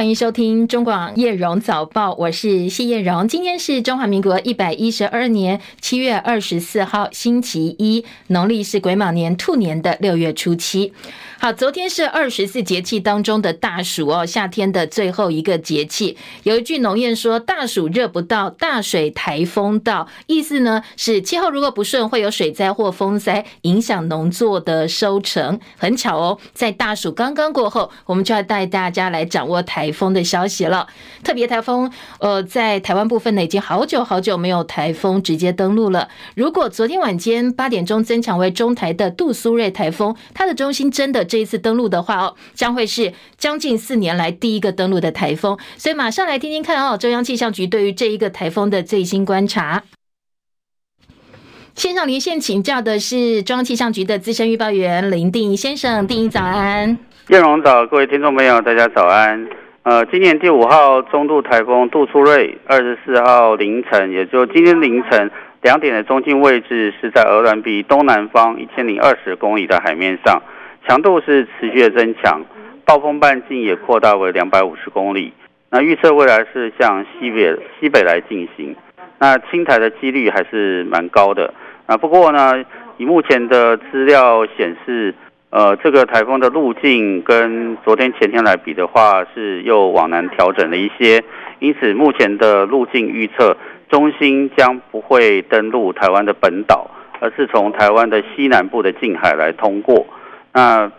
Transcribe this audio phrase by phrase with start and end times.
[0.00, 3.28] 欢迎收听中广叶荣早报，我是谢叶荣。
[3.28, 10.94] 今天是中华民国一百一十二年七月二十四号，星期一，农历是癸卯年兔年的六月初七。
[11.42, 16.18] 好，昨天是二十四节气当中的大暑哦，夏天的最后一个节气。
[16.42, 25.58] 有一句农谚说：“大暑热不到，大水台风到。”意思呢是气候如果不顺，会有水灾或风灾，影响农作的收成。
[25.78, 30.88] 很巧哦，在大暑刚刚过后，我们就要带大家来掌握台风的消息了。
[31.24, 36.10] 特别台风，呃，在台湾部分呢，已经好久好久没有台风直接登陆了。
[36.34, 41.26] 如果昨天晚间八点钟增强为中台的杜苏芮台风，它的中心真的。
[41.30, 49.84] 这一次登陆的话哦，将会是将近四年来第一个登陆的台风，所以马上来听听看哦，中央气象局对于这一个台风的最新观察。
[51.76, 56.98] 线上连线请教的是中央气象局的资深预报员林定先生，定早安。
[57.28, 59.48] 叶荣早，各位听众朋友，大家早安。
[59.84, 65.30] 呃，今年第五号中度台风杜苏芮，二十四号凌晨，也就今天凌晨
[65.62, 70.42] 两点的中心位置是在鹅銮鼻东南方一千零二十公里的海面上。
[70.90, 72.42] 强度是持续的增强，
[72.84, 75.32] 暴风半径也扩大为两百五十公里。
[75.70, 78.74] 那预测未来是向西北西北来进行，
[79.20, 81.54] 那侵台的几率还是蛮高的。
[81.86, 82.64] 啊，不过呢，
[82.96, 85.14] 以目前的资料显示，
[85.50, 91.22] 呃，这个台风的路径跟昨天前天来比的话，是又往南调整了一些。
[91.60, 93.56] 因此，目前的路径预测，
[93.88, 100.04] 中心将不会登陆台湾的本岛，而是从台湾的西南部的近海来通过。
[100.52, 100.90] 那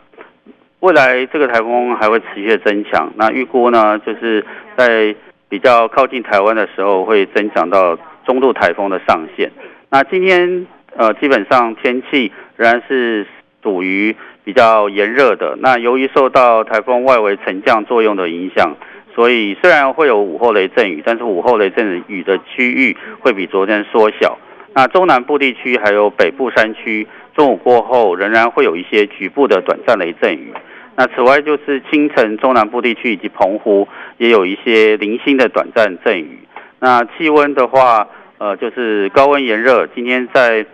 [0.80, 4.44] 未来这个台风还会持续的增强，那预估呢，就是
[4.76, 5.16] 在
[5.48, 9.52] 比较靠近台湾的时候会增强到中度台风的上限。
[9.90, 13.28] 那今天呃，基本上天气仍然是
[13.62, 15.56] 属于比较炎热的。
[15.60, 18.76] 那由于受到台风外围沉降作用的影响，
[19.14, 24.40] 所以虽然会有午后雷阵雨，但是午后雷阵雨的区域会比昨天缩小。
[24.74, 27.08] 那中南部地区还有北部山区。
[27.34, 30.54] 中午过后仍然会有一些局部的短暂雷阵雨。
[30.98, 33.88] 那此外就是清晨中南部地区以及澎湖
[34.18, 36.40] 也有一些零星的短暂阵雨。
[36.80, 39.88] 那气温的话，呃，就是高温炎热。
[39.96, 40.66] 今天在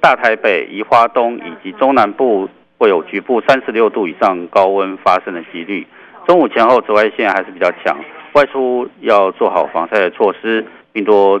[0.00, 5.86] 大台北、宜花东以及中南部会有局部三十六度以上高温发生的几率。
[6.26, 7.96] 中午前后紫外线还是比较强，
[8.32, 11.40] 外出要做好防晒的措施，并多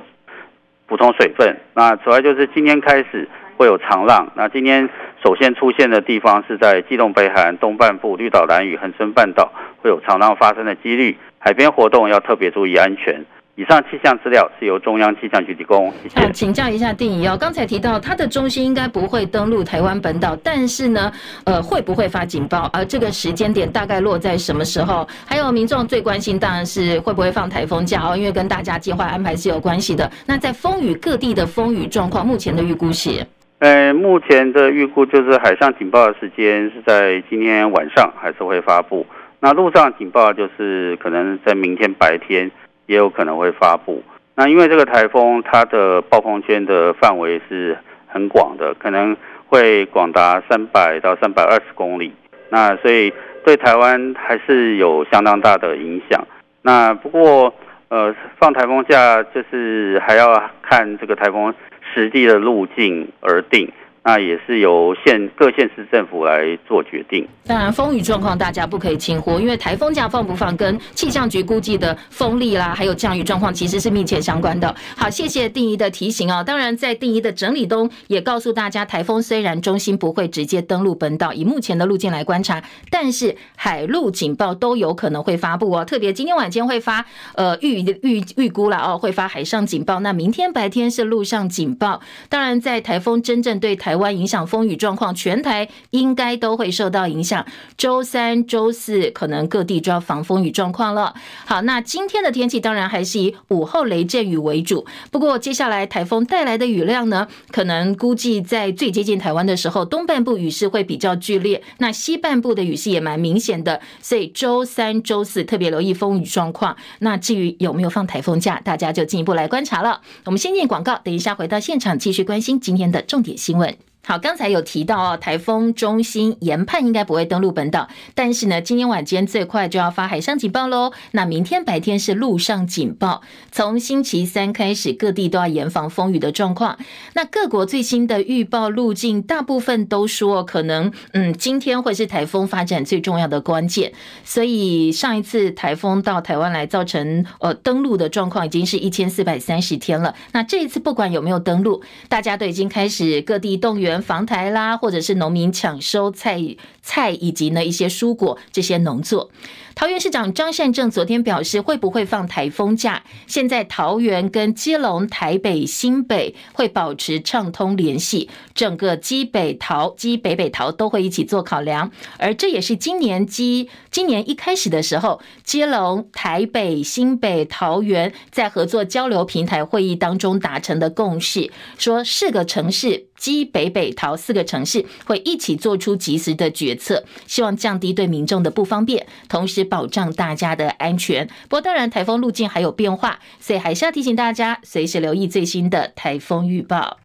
[0.86, 1.56] 补充水分。
[1.74, 3.28] 那此外就是今天开始。
[3.60, 4.26] 会有长浪。
[4.34, 4.88] 那今天
[5.22, 11.14] 首先出现的地方是在基隆北海岸东半部、绿岛、兰屿、恒春半岛，会有长浪发生的几率。
[11.38, 13.22] 海边活动要特别注意安全。
[13.56, 15.92] 以上气象资料是由中央气象局提供。
[16.02, 16.18] 谢谢。
[16.18, 21.12] 啊，请教一下定仪哦，刚才提到它的中心应该不会登陆台湾本岛，但是呢，
[21.44, 22.70] 呃，会不会发警报？
[22.72, 25.06] 而这个时间点大概落在什么时候？
[25.26, 30.10] 还有民众最关心当然是会不会放台风假哦，因为跟大家计划安排是有关系的。
[30.24, 33.26] 那在风雨各地的风雨状况，目前的预估是？
[33.60, 39.06] 呃，目前的预估就是海上警报的时间是在今天晚上还是会发布。
[39.38, 42.50] 那陆上警报就是可能在明天白天
[42.86, 44.02] 也有可能会发布。
[44.34, 47.76] 那因为这个台风它的暴风圈的范围是
[48.06, 49.14] 很广的，可能
[49.46, 52.14] 会广达三百到三百二十公里。
[52.48, 53.12] 那所以
[53.44, 56.26] 对台湾还是有相当大的影响。
[56.62, 57.52] 那不过
[57.88, 61.54] 呃，放台风假就是还要看这个台风。
[61.94, 63.70] 实际的路径而定。
[64.02, 67.28] 那也是由县各县市政府来做决定。
[67.44, 74.74] 当然，风雨状况大家不可以轻忽，因为台风假放不放跟气象局估计的风力啦，还有降雨状况其实是密切相关的。
[74.96, 76.42] 好，谢谢定仪的提醒啊。
[76.42, 85.84] 当然，在定仪的整理中也告诉大家，台风虽然中心不会直接登陆本岛，以目前的路径来观察，但是海陆警报都有可能会发布哦。
[85.84, 90.00] 特别今天晚间会发，呃，预预预估了哦，会发海上警报。
[90.00, 92.00] 那明天白天是陆上警报。
[92.28, 97.44] 当然，在台风真正对台台湾影响风雨状况，全台应该都会受到影响。
[97.76, 101.12] 周三、周四可能各地就要防风雨状况了。
[101.44, 104.86] 好，那今天的天气当然还是以午后雷阵雨为主。
[105.10, 113.80] 不过接下来台风带来的雨量呢，可能估计在最接近台湾的时候，东半部雨势会比较剧烈，那西半部的雨势也蛮明显的。
[114.00, 116.76] 所以周三、周四特别留意风雨状况。
[117.00, 120.00] 那至于有没有放台风假，大家就进一步来观察了。
[120.26, 123.76] 我们先进广告，等一下回到现场继续关心今天的重点新闻。
[124.02, 130.90] 好，刚才有提到哦，台风中心研判应该不会登陆本岛，但是呢，今天晚间最快就要发海上警报喽。
[131.12, 133.20] 那明天白天是陆上警报，
[133.52, 136.78] 从星期三开始，各地都要严防风雨的状况。
[137.12, 143.92] 那各国最新的预报路径，大部分都说可能，嗯，今天会是台风发展最重要的关键。
[144.24, 150.14] 所以上一次台风到台湾来造成呃登陆的状况，已经是一千四百三十天了。
[150.32, 153.89] 那这一次不管有没有登陆，大家都已经开始各地动员。
[154.02, 156.38] 防台啦，或者是农民抢收菜
[156.82, 159.30] 菜以及呢一些蔬果这些农作。
[159.76, 163.02] 桃园市长张善政昨天表示，会不会放台风假？
[163.26, 171.90] 现在桃园跟基隆、台北、新北会保持畅通联系，整个基北桃、基北北桃都会一起做考量。
[172.18, 189.60] 而这也是今年基今年一开始的时候，基隆、台北、新北、桃园在合作交流平台会议当中达成的共识，说四个城市基北北桃四个城市会一起做出及时的决策，希望降低对民众的不方便，同时。
[189.70, 191.28] 保障大家的安全。
[191.48, 196.98] 不过，当然台风路径还有变化，所以还是要提醒大家随时留意最新的台风预报。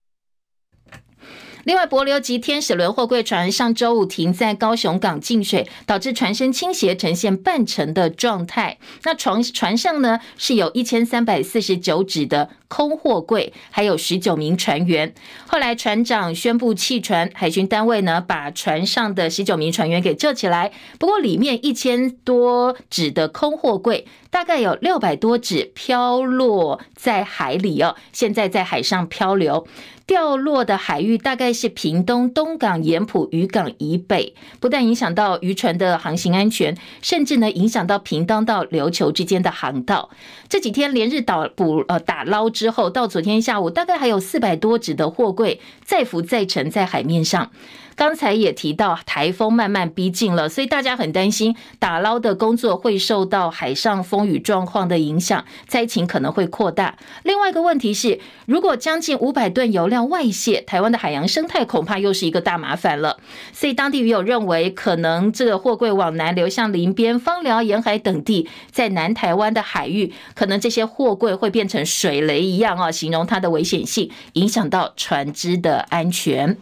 [1.66, 8.78] 另外，帛琉级天使轮货柜船上周五停在高雄港进水，导致船身倾斜，呈现半沉的状态。
[9.02, 15.12] 那船船上呢是有一千三百四十九只的空货柜，还有十九名船员。
[15.48, 20.72] 后来船长宣布弃船，海巡单位呢把船上的十九名船员给救起来。
[21.00, 29.68] 不过，里面一千多只的空货柜，大概有六百多只飘落在海里哦，现在在海上漂流。
[30.08, 40.12] 掉落的海域大概是屏东东港盐埔渔港以北，不但影响到渔船的航行安全，甚至呢影响到屏东到琉球之间的航道。
[40.48, 47.50] 这几天连日打捕呃打捞之后，到昨天下午，大概还有四百多只的货柜载浮在沉在海面上。
[47.96, 56.98] 刚才也提到台风慢慢逼近了，所以大家很担心打捞的工作会受到海上风雨状况的影响，灾情可能会扩大。
[57.24, 63.18] 另外一个问题是，如果将近五百吨油料外泄，台湾的海洋生态恐怕又是一个大麻烦了。
[63.54, 76.58] 所以当地渔友认为，可能这个货柜往南流向林边、枋寮沿海等地，在南台湾的海域，可能这些货柜会变成水雷一样啊，形容它的危险性，影响到船只的安全。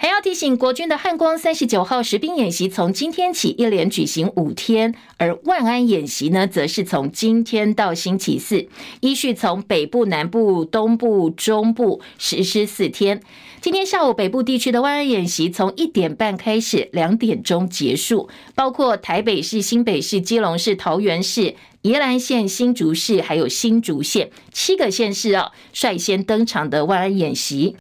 [0.00, 8.68] 还要提醒国军的汉光三十九号实兵演习从今天起一连举行五天，而万安演习呢，则是从今天到星期四，
[9.00, 13.20] 依序从北部、南部、东部、中部实施四天。
[13.60, 27.74] 今天下午北部地区的万安演习从一点半开始，两点钟结束，包括台北市、新北市、基隆市、桃园市、宜兰县、新竹市，还有新竹县七个县市哦，率先登场的万安演习。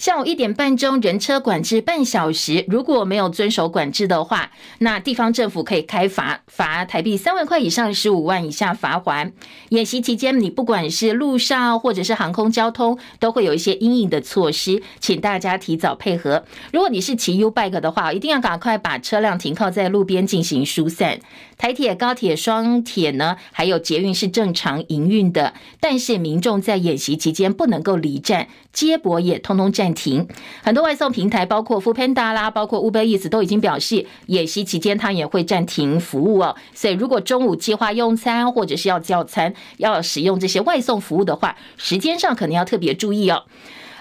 [0.00, 9.32] 下午一点半钟，人车管制半小时，如果没有遵守管制的话，那地方政府可以开罚，罚台币三万块以上十五万以下罚锾。
[9.68, 16.46] 演习期间，你不管是路上或者是航空交通，都会有一些阴影的措施，请大家提早配合。
[16.72, 21.20] 如果你是骑 U bike 的话，一定要赶快把车辆停靠在路边进行疏散。
[21.60, 30.26] 台铁、高铁、双铁呢，还有捷运是正常营运的，但是民众在演习期间不能够离站，接驳也通通暂停。
[30.62, 36.56] 很多外送平台，包括 Foodpanda 啦，包括 Uber Eats 都已经表示，演习期间它也会暂停服务哦。
[36.72, 43.42] 所以，如果中午计划用餐或者是要叫餐，要使用这些外送服务的话，时间上可能要特别注意哦。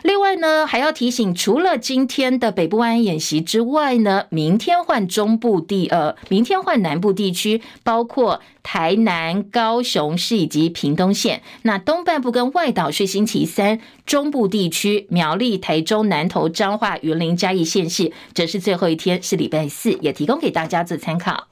[0.04, 11.42] 另外呢，还要提醒，除了今天的北部万安演习之外呢，明天换中部地，呃，明天换南部地区，包括台南、高雄市以及屏东县。
[11.64, 21.48] 那东半部跟外岛是星期三，中部地区苗栗、台中、南投、彰化、云林、嘉义县市，则是最后一天，是礼拜四，也提供给大家做参考。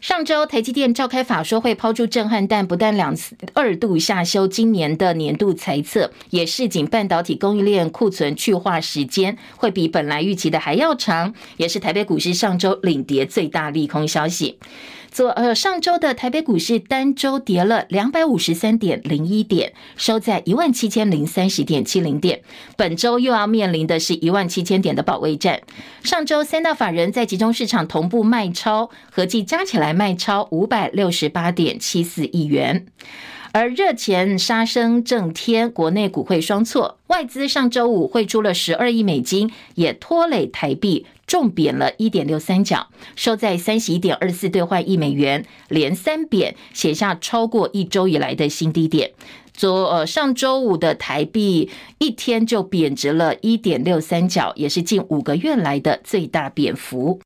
[0.00, 14.58] 上周台积电召开法说会，抛出震撼弹，不但两次二度下修今年的年度财测，也示警半导体供应链库存去化时间会比本来预期的还要长，也是台北股市上周领跌最大利空消息。
[15.12, 22.42] 昨呃上周的台北股市单周跌了两百五十三点零一点，收在一万七千零三十点七零点。
[22.76, 25.62] 本周又要面临的是一万七千点的保卫战。
[26.04, 32.86] 上周三大法人在集中市场同步卖超，合计加起来卖超五百六十八点七四亿元。
[33.52, 41.06] 而热钱杀声震天，国内股汇双挫，外资上周五汇出了十二亿美金，也拖累台币。
[41.26, 49.12] 重贬了一点六三角，收在三十一点二四兑换一美元，连三贬，写下超过一周以来的新低点。
[49.52, 57.20] 昨呃上周五的台币一天就贬值了一点六三角，也是近五个月来的最大贬幅。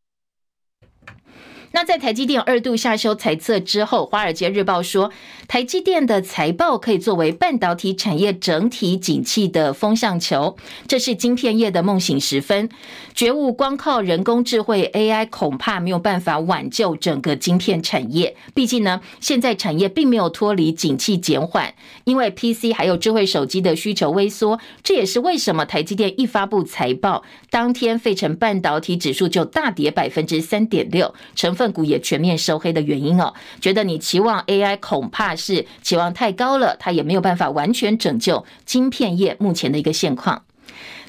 [1.75, 5.11] 那在台积电二度下修财测之后，《华尔街日报》说，
[5.49, 12.69] 台积电的财报可以作为半导体产业整体景气的风向球，这是晶片业的梦醒时分。
[13.13, 18.37] 觉悟光靠人工智慧 AI 恐怕没有办法挽救整个晶片产业。
[18.55, 24.61] 毕竟呢，现在产业并没有脱离景气减缓，因为 PC 还有智慧手机的需求微缩。
[24.85, 31.64] 这也是为什么台积电一发布财报，当天费城半导体指数就大跌百分之三点六，成分。
[31.73, 40.45] 股也全面收黑的原因哦，觉得你期望 AI 恐怕是期望太高了，它也没有办法完全拯救晶片业目前的一个现况。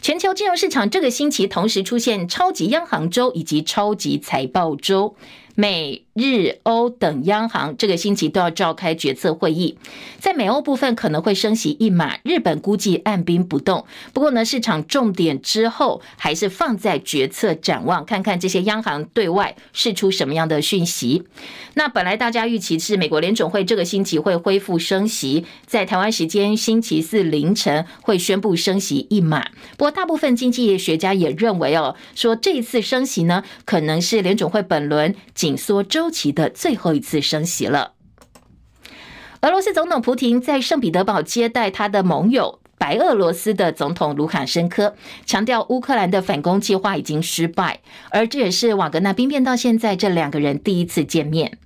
[0.01, 5.15] 全球金融市场这个星期同时出现超级央行周以及超级财报周。
[5.55, 9.77] 美日欧等央行这个星期都要召开决策会议，
[10.19, 13.85] 在美欧部分可能会升息一码，日本估计按兵不动。
[14.13, 21.23] 不过呢，市场重点之后还是放在决策展望，看看这些央行对外释出什么样的讯息。
[21.75, 29.45] 那本来大家预期是美国联总会这个星期会恢复升息，在台湾时间星期四凌晨会宣布升息一码。
[29.77, 35.15] 不过大部分经济学家也认为哦，说这一次升息呢，可能是联总会本轮。
[35.45, 37.91] 紧缩周期的最后一次升息了。
[39.41, 51.59] 俄罗斯总统普廷在圣彼得堡接待他的盟友白俄罗斯的总统卢卡申科，强调乌克兰的反攻计划已经失败，而这也是瓦格纳兵变到现在这两个人第一次见面。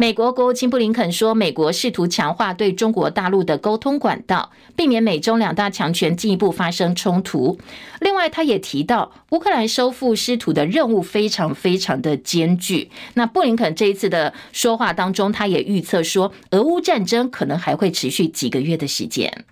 [0.00, 7.58] 美国国务卿布林肯说，美国试图强化对中国大陆的沟通管道，避免美中两大强权进一步发生冲突。
[8.00, 12.88] 另外，他也提到，乌克兰收复失土的任务非常非常的艰巨。
[13.14, 19.44] 那布林肯这一次的说话当中，他也预测说，俄乌战争可能还会持续几个月的时间。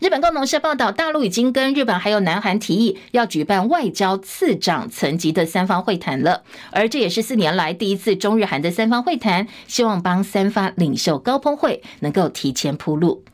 [0.00, 13.24] 日本共同社报道，大陆已经跟日本还有南韩提议要举办外交次长层级的三方会谈了，而这也是四年来第一次中日韩的三方会谈，希望帮三方领袖高峰会能够提前铺路。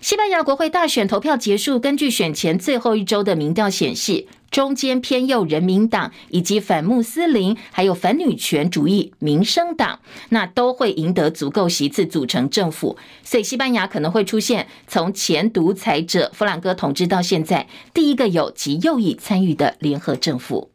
[0.00, 20.70] 西班牙国会大选投票结束，根据选前最后一周的民调显示，中间偏右人民党以及反穆斯林还有反女权主义民生党，那都会赢得足够席次组成政府，所以西班牙可能会出现从前独裁者弗朗哥统治到现在第一个有极右翼参与的联合政府。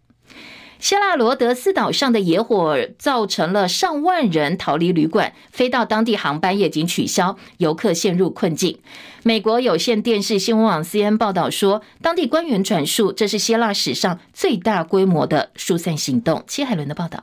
[0.80, 8.80] 希腊罗德斯岛上的野火造成了上万人逃离旅馆，飞到当地航班也已经取消，游客陷入困境。
[9.24, 16.44] 美国有线电视新闻网 c n 报道说，当地官员转述，这是希腊史上最大规模的疏散行动。
[16.48, 17.22] 戚海伦的报道。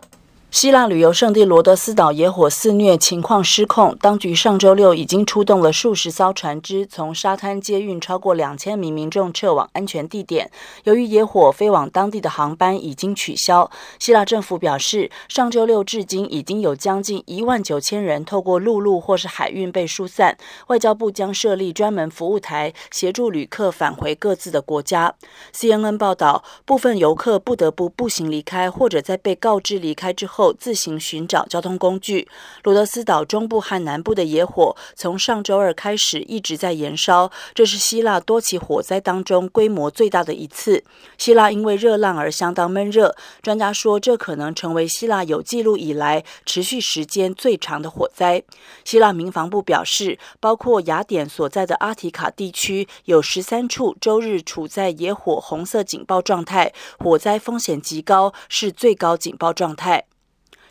[0.53, 3.95] 希腊旅游胜地罗德斯岛野火肆虐，情况失控。
[4.00, 10.50] 当局上周六已经出动了数十艘船只，从沙滩接运超过两千名民众撤往安全地点。
[10.85, 13.71] 由于野火，飞往当地的航班已经取消。
[13.99, 20.38] 希腊政府表示，上周六至今已经有将近一万九千人透过陆路或是海运被疏散。
[20.69, 25.12] 外交部将设立专门服务台，协助旅客返回各自的国家。
[25.55, 30.46] CNN 报道，部分游客不得不步行离开，或者在被告知离开之后。
[30.53, 32.29] 自行寻找交通工具。
[32.62, 40.85] 罗德斯岛中部和南部的野火从上周二开始一直在燃烧，这是希腊多起火灾当中规模最大的一次。
[41.17, 48.43] 希腊因为热浪而相当闷热，专家说这可能成为希腊有记录以来持续时间最长的火灾。
[48.85, 60.05] 希腊民防部表示，包括雅典所在的阿提卡地区有十三处周日处在野火红色警报状态，火灾风险极高，是最高警报状态。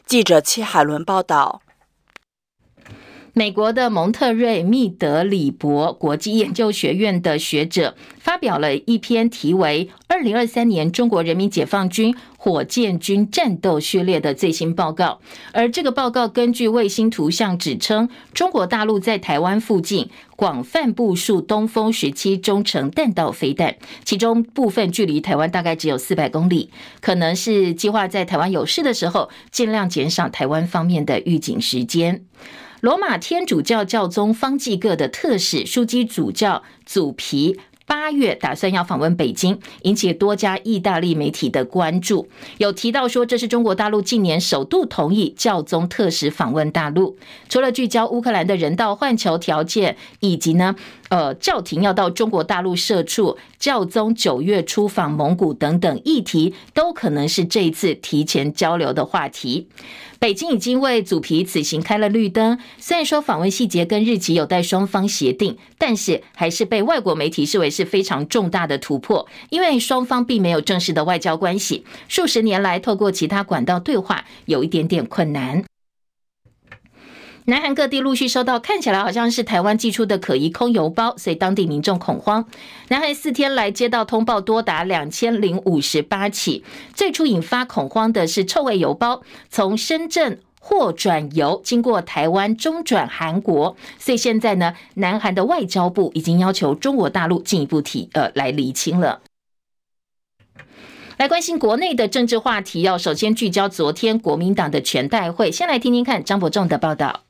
[0.05, 1.63] 记者戚海伦报道。
[3.37, 15.19] 美国的蒙特瑞密德里博国际研究学院的学者发表了一篇题为《二零二三年中国人民解放军火箭军战斗序列》的最新报告，
[15.51, 23.75] 而这个报告根据卫星图像指称，中国大陆在台湾附近广泛部署东风十七中程弹道飞弹，
[24.05, 26.69] 其中部分距离台湾大概只有四百公里，
[27.01, 32.23] 可能是计划在台湾有事的时候，尽量减少台湾方面的预警时间。
[32.85, 42.27] 罗马天主教教宗方济各的特使枢机主教祖皮八月打算要访问北京，引起多家意大利媒体的关注。
[42.59, 47.17] 有提到说，这是中国大陆近年首度同意教宗特使访问大陆。
[47.49, 50.75] 除了聚焦乌克兰的人道换球条件，以及呢
[51.09, 59.67] 呃教廷要到中国大陆设处，教宗九月出访蒙古等等议题，都可能是这一次提前交流的话题。
[60.17, 75.63] 北京已经为祖皮此行开了绿灯，虽然说访问细节跟日期有待双方协定，但是还是被外国媒体视为是非常重大的突破，因为双方并没有正式的外交关系，数十年来透过其他管道对话有一点点困难。
[77.47, 82.43] 南韩各地陆续收到看起来好像是台湾寄出的可疑空邮包，所以当地民众恐慌。
[82.87, 86.63] 南韩四天来接到通报多达两千零五十八起，
[86.95, 99.21] 最初引发恐慌的是臭味邮包，从深圳货转邮经过台湾中转韩国，所以现在呢，南韩的外交部已经要求中国大陆进一步提呃来厘清了。
[101.17, 107.24] 来关心国内的政治话题，要首先聚焦昨天国民党的全代会，先来听听看张伯仲的报道。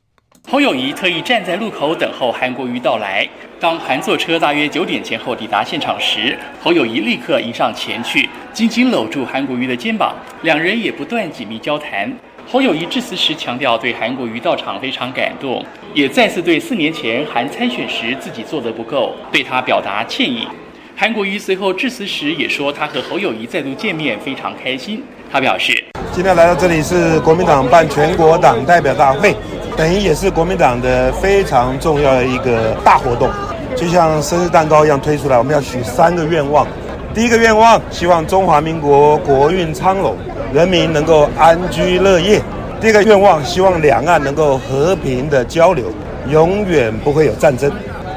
[0.48, 3.28] 侯友谊特意站在路口等候韩国瑜到来。
[3.58, 12.08] 当韩坐车大约九点前后抵达现场时，侯友谊立刻迎上前去，紧紧搂住韩国瑜的肩膀，两人也不断紧密交谈。
[12.46, 20.46] 侯友谊致辞时强调对韩国瑜到场非常感动，也再次对四年前韩参选时自己做得不够，对他表达歉意。
[20.94, 25.02] 韩国瑜随后致辞时也说，他和侯友谊再度见面非常开心。
[25.30, 25.72] 他表示，
[26.12, 29.34] 今天来到这里是国民党办全国党代表大会。
[29.76, 33.28] 等于也是国民党的非常重要的一个大活动，
[33.76, 35.36] 就像生日蛋糕一样推出来。
[35.36, 36.66] 我们要许三个愿望：
[37.12, 40.16] 第一个愿望，希望中华民国国运昌隆，
[40.50, 42.40] 人民能够安居乐业；
[42.80, 45.92] 第二个愿望，希望两岸能够和平的交流，
[46.30, 47.68] 永远不会有战争；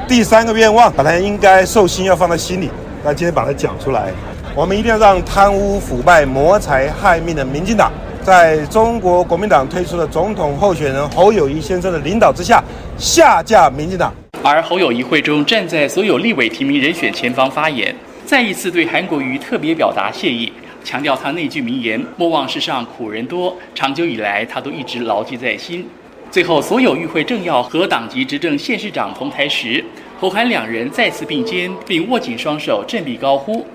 [0.07, 2.71] 第三个愿望，本来应该寿星要放在心里，
[3.03, 4.13] 那今天把它讲出来。
[4.55, 7.91] 我们一定要让贪污腐败、谋财害命的民进党。
[8.23, 12.61] 在中国国民党推出的总统候选人侯友谊先生的领导之下，
[12.97, 14.13] 下架民进党。
[14.43, 20.51] 而侯友谊会中站在所有立委提名人选前方发言，再一次对韩国瑜特别表达谢意，
[20.83, 25.87] 强调他那句名言“莫忘世上苦人多”，长久以来他都一直牢记在心。
[26.31, 29.83] 最后，所有与会政要和党籍执政县市长同台时，
[30.19, 33.65] 侯韩两人再次并肩，并握紧双手，振臂高呼。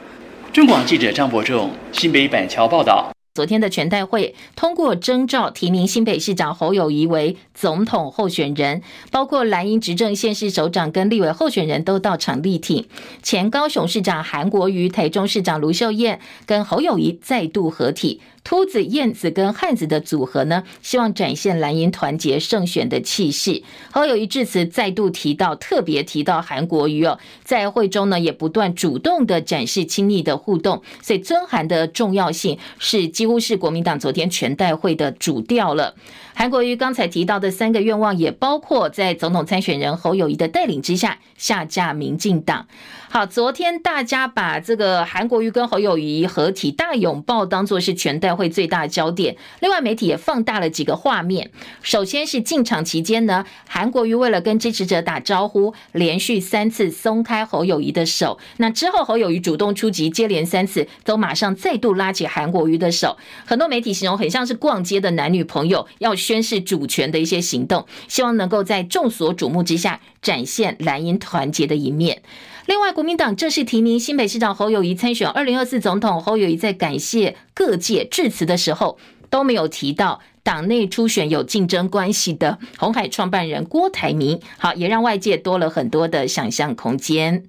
[0.55, 3.11] 中广记者张博仲，新北板桥报道。
[3.35, 8.81] 昨天的全代会通过征召提名新北市长侯友谊为总统候选人，
[9.11, 12.87] 包括蓝营执政县市首长跟立委候选人都到场力挺。
[13.21, 18.21] 前高雄市长韩国瑜、台中市长卢秀燕跟侯友谊再度合体。
[18.45, 23.63] 秃子、燕子跟汉子的组合呢，希望展现蓝营团结胜选的气势。
[23.91, 35.95] 侯友谊致词再度提到，特别提到韩国瑜哦，在会中呢也不断主动的展示亲密的互动，所以尊韩的重要性是几乎是国民党昨天全代会的主调了。
[36.37, 42.67] 韩国瑜刚才提到的三个愿望，也包括在总统参选人侯友谊的带领之下下架民进党。
[43.09, 49.37] 好，昨天大家把这个韩国瑜跟侯友谊合体大拥抱当作是全代会最大焦点。
[49.61, 51.53] 另外，媒体也放大了几个画面。
[51.81, 58.41] 首先是进场期间呢，韩国瑜为了跟支持者打招呼，连续三次松开侯友谊的手。
[58.57, 63.17] 那之后，侯友谊主动出击，接连三次都马上再度拉起韩国瑜的手。
[63.45, 72.23] 很多媒体形容很像是逛街的男女朋友要宣示主权的一些行动，希望能够在众所瞩目之下展现蓝营团结的一面。
[72.67, 76.19] 另外，国民党正式提名新北市长侯友谊参选二零二四总统。
[76.21, 78.97] 侯友谊在感谢各界致辞的时候，
[79.29, 84.41] 都没有提到党内初选有竞争关系的红海创办人郭台铭。
[84.57, 87.45] 好，也让外界多了很多的想象空间。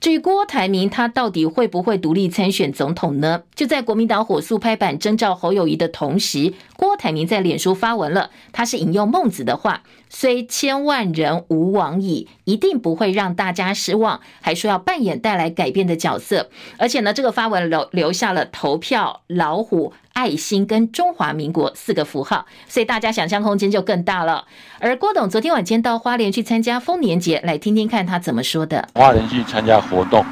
[0.00, 3.42] 至于郭台铭，他到底会不会独立参选总统呢？
[3.54, 9.82] 就在国民党火速拍板征召侯友宜的同时，郭台铭在脸书发文了，他是引用孟子的话。
[10.10, 16.50] 虽千万人吾往矣，一定不会让大家失望，还说要扮演带来改变的角色。
[16.76, 24.46] 而且呢，这个发文留留下了投票、老虎、爱心跟中华民国四个符号，所以大家想象空间就更大了。
[24.80, 28.88] 而郭董昨天晚间到花莲去参加丰年节，来听听看他怎么说的。
[28.94, 30.24] 花莲去参加活动，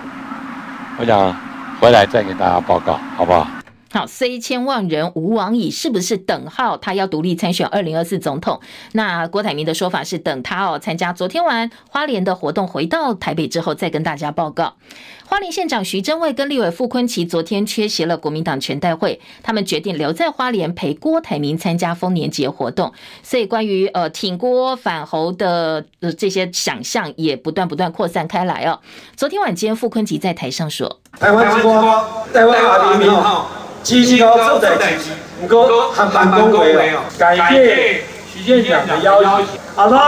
[0.98, 1.36] 我想
[1.80, 3.46] 回来再给大家报告，好不好？
[3.92, 6.78] 好，虽千万人吾往矣，是不是等号？
[6.78, 8.58] 他要独立参选二零二四总统？
[8.92, 14.76] 那郭台铭的说法是等他哦，参加昨天晚花莲的活动，回到台北之后再跟大家报告。
[15.26, 22.94] 花莲县长徐榛蔚跟立委傅昆奇昨天缺席了国民党全代会，他们决定留在花莲陪郭台铭参加丰年节活动。
[23.22, 25.84] 所以关于呃挺郭反侯的
[26.16, 28.80] 这些想象也不断不断扩散开来哦。
[29.16, 33.50] 昨天晚间傅昆奇在台上说：“台湾之光，台湾人民好。”
[33.82, 37.02] 积极高做代志，不过很反恭维哦。
[37.18, 39.60] 感谢徐县长的邀请。
[39.76, 39.98] 阿赖，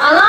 [0.00, 0.22] 阿来。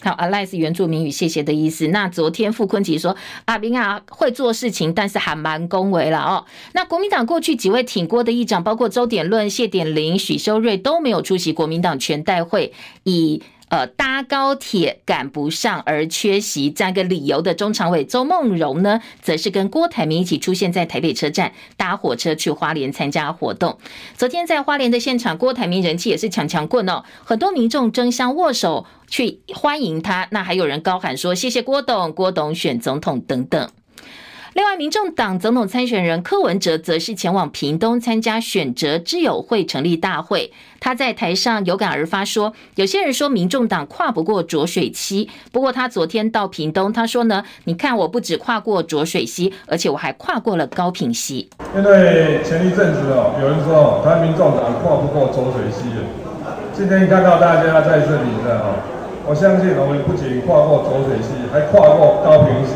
[0.00, 1.88] 还有 Alice 原住民语谢谢的意思。
[1.88, 6.44] 那昨天傅昆萁说阿兵啊会做事情，但是还蛮恭维了哦。
[6.72, 12.72] 那国民党过去几位挺郭的议长，包括周点论、谢点林、许修睿都没有出席国民党全代会，
[13.04, 13.42] 以。
[13.68, 23.78] 呃，搭高铁赶不上而缺席，这样一个理由的中常委周梦荣呢，则是跟郭台铭一起出现在台北车站，搭火车去花莲参加活动。
[24.16, 33.70] 昨天在花莲的现场，郭台铭人气也是强强过哦，很多民众争相握手去欢迎他，那还有人高喊说谢谢郭董，郭董选总统等等。
[34.58, 40.52] 另外，民众党总统参选人柯文哲则是前往屏东参加选择之友会成立大会。
[40.80, 51.48] 他在台上有感而发说：“有些人说民众党跨不过浊水溪，不过他昨天到屏东，他说呢，你看我不止跨过浊水溪，而且我还跨过了高屏溪。
[51.76, 55.84] 因为前一阵子哦，有人说台民众党跨不过浊水溪，
[56.72, 58.74] 今天看到大家在这里的哦，
[59.24, 62.72] 我相信我们不仅跨过浊水溪，还跨过高屏溪。”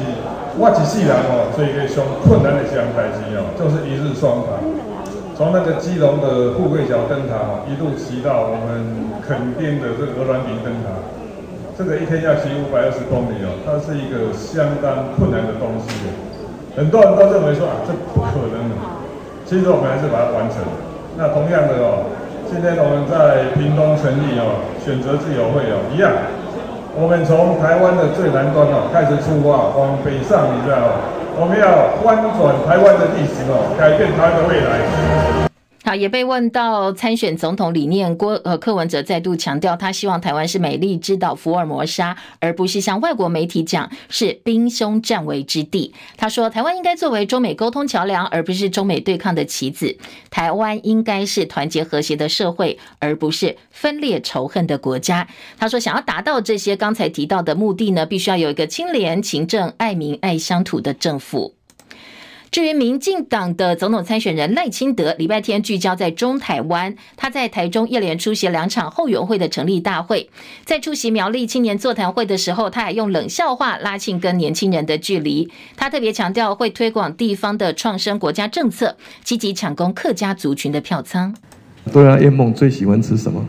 [0.59, 4.61] 我一世人哦，做一个上困难的一项代志哦，就是一日双塔。
[5.33, 10.93] 从那个基隆的富贵角灯塔哦，一路骑到我们垦丁的这个鹅銮鼻灯塔，
[11.73, 15.89] 这个一天要骑五百二十公里哦，它是一个相当困难的东西。
[16.77, 18.77] 很多人都认为说啊，这不可能的。
[19.49, 20.61] 其实我们还是把它完成。
[21.17, 22.13] 那同样的哦，
[22.45, 26.13] 今天我们在屏东成立哦，选择自由会哦，一样。
[26.95, 30.77] 我们从台湾的最南端哦开始出发，往北上，你知道，
[31.41, 35.49] 我们要翻转台湾的历史哦，改变台湾的未来。
[35.85, 45.93] 好，也被问到参选总统理念，郭呃柯文哲再度强调，他希望台湾是美丽之岛、福尔摩沙，而不是像外国媒体讲是兵凶战危之地。
[46.17, 49.99] 他说，台湾应该作为中美沟通桥梁，而不是中美对抗的棋子。
[50.31, 55.27] 台湾应该是团结和谐的社会，而不是分裂仇恨的国家。
[55.59, 61.55] 他说，想要达到这些刚才提到的目的呢，必须要有一个清廉、勤政、爱民、爱乡土的政府。
[62.53, 66.95] 至于民进党的总统参选人赖清德，礼拜天聚焦在中台湾。
[67.17, 70.29] 他在台中一连出席两场后援会的成立大会，
[70.67, 75.51] 在出席苗栗青年座谈会的时候，他还用冷笑话拉近跟年轻人的距离。
[75.79, 81.35] 他特别强调会推广地方的创生国家政策，积极抢攻客家族群的票仓。
[81.91, 83.43] 对啊，燕梦最喜欢吃什么？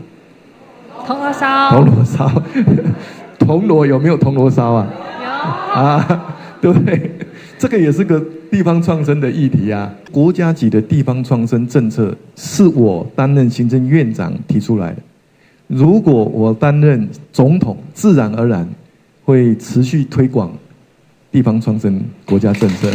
[1.06, 1.68] 铜锣烧。
[1.68, 2.42] 铜锣烧。
[3.38, 4.88] 铜锣有没有铜锣烧啊？
[5.22, 5.82] 有。
[5.82, 7.20] 啊，对。
[7.56, 8.22] 这个也是个
[8.54, 9.92] 地方创生的议题啊！
[10.12, 14.98] 国家级的地方创生政策是我担任行政院长提出来的。
[15.66, 18.64] 如果我担任总统，自然而然
[19.24, 20.52] 会持续推广
[21.32, 22.88] 地方创生国家政策。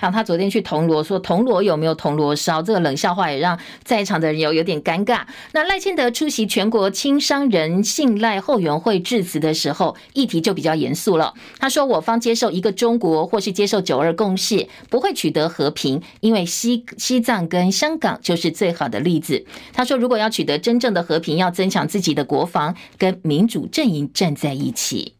[0.00, 2.62] 好，他昨天去铜锣说铜锣有没有铜锣烧？
[2.62, 5.20] 这个冷笑话也让在场的人有有点尴尬。
[5.52, 11.34] 那赖清德出席全国青商人信赖后援会致辞的时候，议题就比较严肃了。
[11.58, 25.16] 他说：“我方接受一个中国，或是接受九二共识，不会取得和平，因为西西藏跟香港就是最好的例子。”他说：“如果要取得真正的和平，要增强自己的国防，跟民主阵营站在一起。”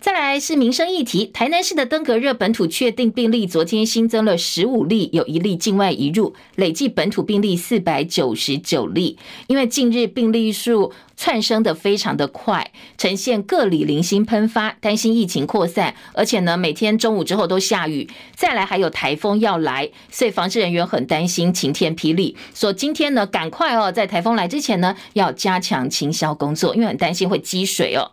[0.00, 9.18] 再来是民生议题，台南市的登革热本土确定病例昨天新增了十五例，有一例境外移入，累计本土病例四百九十九例。
[9.46, 28.10] 因为近日病例数窜升的非常的快，呈现各里零星喷发，担心疫情扩散，而且呢每天中午之后都下雨，再来还有台风要来，所以防治人员很担心晴天霹雳，说今天呢赶快哦，在台风来之前呢要加强清消工作，因为很担心会积水哦。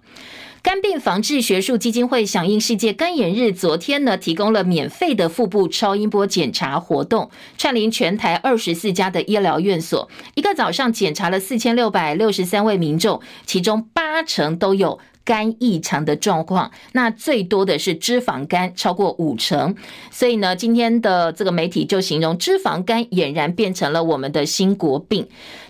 [0.68, 15.00] 肝病防治学术基金会响应世界肝炎日，昨天呢提供了免费的腹部超音波检查活动，串联全台二十四家的医疗院所，一个早上检查了四千六百六十三位民众，其中八成都有。
[15.24, 19.76] 肝异常的状况，那最多的是脂肪肝，超过五成。
[20.10, 25.28] 所以呢，今天的这个媒体就形容脂肪肝俨然变成了我们的新国病。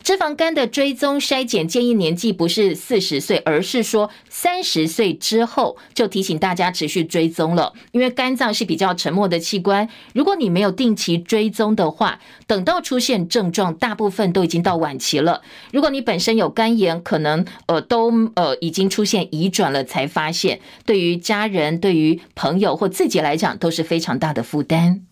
[0.08, 7.74] 脂肪肝的追踪筛检建议年纪不是四十岁，而是说三十岁之后就提醒大家持续追踪了。
[7.92, 15.42] 因为肝脏是比较沉默的器官，如果你没有定期追踪的话，等到出现症状，大部分都已经到晚期了。
[15.74, 19.50] 如果你本身有肝炎，可能呃都呃已经出现遗。
[19.50, 25.07] 转了才发现，对于家人、对于朋友或自己来讲，都是非常大的负担。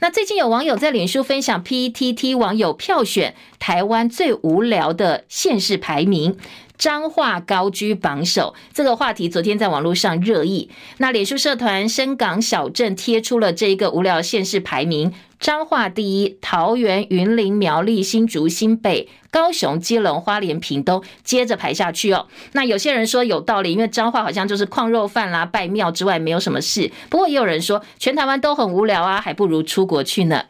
[0.00, 6.36] 那最近有网友在脸书分享，PTT 网友票选台湾最无聊的县市排名。
[6.76, 10.70] 彰化高居榜首，这个话题昨天在网络上热议。
[10.98, 22.26] 那脸书社团深港小镇贴出了这一个无聊县市排名，彰化第一，桃园、云林、苗栗、新竹、新北、高雄、基隆、花莲、屏东，接着排下去哦。
[22.52, 26.90] 那有些人说有道理，因为彰化好像就是矿肉饭啦、拜庙之外没有什么事。
[27.08, 30.42] 不过也有人说，全台湾都很无聊啊，还不如出国去呢。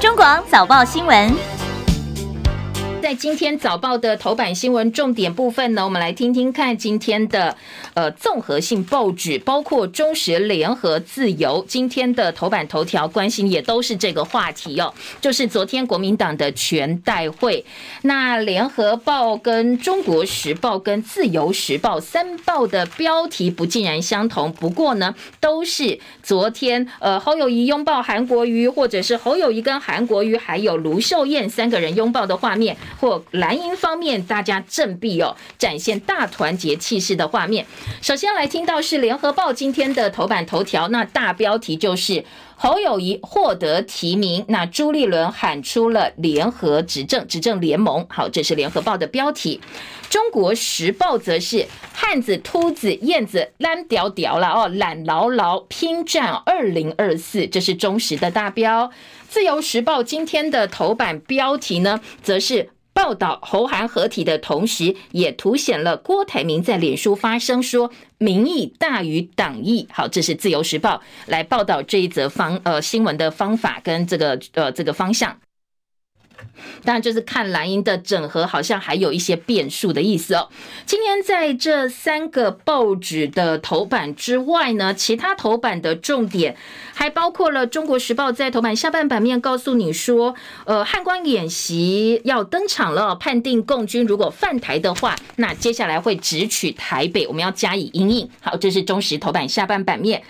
[0.00, 1.51] 中广早报新闻。
[3.02, 7.56] 在今天早报的头版新闻重点部分呢，我们来听听看今天的
[7.94, 17.64] 呃综合性报纸，包括中时、联合、自由，今天的头版头条关心也都是这个话题哦，就是昨天国民党的全代会。
[18.02, 32.76] 那联合报跟中国时报跟自由时报三报的标题不尽然相同，不过呢，都是昨天呃侯友谊拥抱韩国瑜，或者是侯友谊跟韩国瑜还有卢秀燕三个人拥抱的画面。
[32.98, 37.66] 或蓝营方面，大家振臂哦，展现大团结气势的画面。
[38.00, 42.24] 首先来听到是联合报今天的头版头条，那大标题就是
[42.56, 48.06] 侯友宜获得提名，那朱立伦喊出了联合执政执政联盟。
[48.08, 49.60] 好，这是联合报的标题。
[50.08, 58.90] 中国时报则是汉子、秃子、燕子懒屌屌了哦，懒牢牢拼战二零二四，这是中时的大标。
[59.28, 62.68] 自由时报今天的头版标题呢，则是。
[62.92, 69.88] 报道侯韩合体的同时，也凸显了郭台铭在脸书发声说民意大于党意。
[69.90, 75.38] 好，这是自由时报来报道这一则方呃新闻的方法跟这个呃这个方向。
[76.84, 80.48] 当然，就是看蓝营的整合，好像还有一些变数的意思哦。
[80.84, 86.56] 今天在这三个报纸的头版之外呢，其他头版的重点
[86.94, 98.28] 还包括了《中国时报》在头版下半版面告诉你说，呃，汉光演习要登场了，判定共军如果犯台的话，那接下来会直取台北，我们要加以因应。
[98.40, 100.22] 好，这是中时头版下半版面。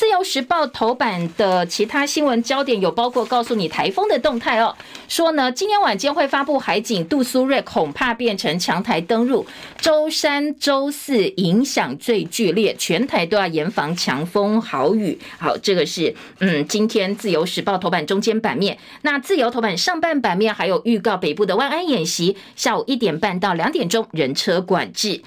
[0.00, 4.74] 自由时报头版的其他新闻焦点有包括告诉你台风的动态哦，
[5.08, 9.44] 说呢今天晚间会发布海警杜苏芮恐怕变成强台登陆，
[9.78, 15.18] 周三、周四影响最剧烈，全台都要严防强风豪雨。
[15.38, 25.20] 好，这个是嗯今天自由时报头版中间版面，那自由头版上半版面还有预告北部的万安演习，下午一点半到两点钟人车管制。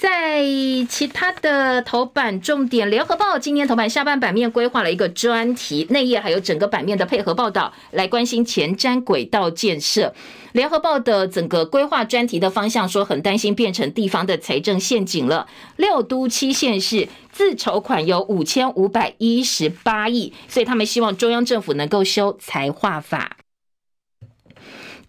[0.00, 0.42] 在
[0.88, 10.14] 其他的头版重点，联合报今天头版下半版面规划了一个专题，内页还有整个版面的配合报道，来关心前瞻轨道建设。
[10.52, 15.46] 联合报的整个规划专题的方向说，很担心变成地方的财政陷阱了。
[15.76, 23.36] 六都七县市自筹款有五千五百一十八亿，所以他们希望中央政府能够修财划法。